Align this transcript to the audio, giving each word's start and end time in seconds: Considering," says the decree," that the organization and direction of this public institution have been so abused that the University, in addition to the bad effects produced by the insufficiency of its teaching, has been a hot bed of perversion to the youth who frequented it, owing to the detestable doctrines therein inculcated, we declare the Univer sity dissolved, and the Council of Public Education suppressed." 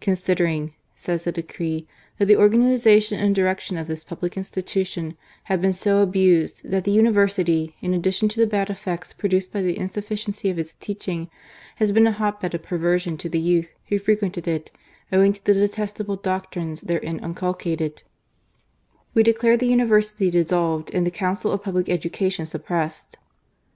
Considering," 0.00 0.74
says 0.96 1.22
the 1.22 1.30
decree," 1.30 1.86
that 2.18 2.26
the 2.26 2.34
organization 2.34 3.20
and 3.20 3.32
direction 3.36 3.76
of 3.76 3.86
this 3.86 4.02
public 4.02 4.36
institution 4.36 5.16
have 5.44 5.60
been 5.60 5.72
so 5.72 6.02
abused 6.02 6.68
that 6.68 6.82
the 6.82 6.90
University, 6.90 7.76
in 7.80 7.94
addition 7.94 8.28
to 8.28 8.40
the 8.40 8.46
bad 8.48 8.70
effects 8.70 9.12
produced 9.12 9.52
by 9.52 9.62
the 9.62 9.78
insufficiency 9.78 10.50
of 10.50 10.58
its 10.58 10.74
teaching, 10.80 11.30
has 11.76 11.92
been 11.92 12.08
a 12.08 12.10
hot 12.10 12.40
bed 12.40 12.54
of 12.56 12.62
perversion 12.64 13.16
to 13.16 13.28
the 13.28 13.38
youth 13.38 13.70
who 13.86 14.00
frequented 14.00 14.48
it, 14.48 14.72
owing 15.12 15.32
to 15.32 15.44
the 15.44 15.54
detestable 15.54 16.16
doctrines 16.16 16.80
therein 16.80 17.20
inculcated, 17.22 18.02
we 19.14 19.22
declare 19.22 19.56
the 19.56 19.70
Univer 19.70 20.02
sity 20.02 20.28
dissolved, 20.28 20.92
and 20.92 21.06
the 21.06 21.12
Council 21.12 21.52
of 21.52 21.62
Public 21.62 21.88
Education 21.88 22.46
suppressed." 22.46 23.16